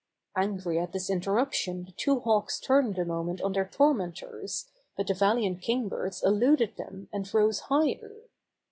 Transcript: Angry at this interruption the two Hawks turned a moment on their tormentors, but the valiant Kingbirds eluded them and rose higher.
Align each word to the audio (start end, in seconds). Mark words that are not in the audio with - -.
Angry 0.35 0.79
at 0.79 0.93
this 0.93 1.11
interruption 1.11 1.85
the 1.85 1.91
two 1.91 2.21
Hawks 2.21 2.59
turned 2.59 2.97
a 2.97 3.05
moment 3.05 3.39
on 3.39 3.53
their 3.53 3.69
tormentors, 3.71 4.71
but 4.97 5.05
the 5.05 5.13
valiant 5.13 5.61
Kingbirds 5.61 6.23
eluded 6.23 6.75
them 6.75 7.07
and 7.13 7.31
rose 7.31 7.59
higher. 7.59 8.15